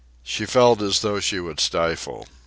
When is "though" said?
1.01-1.19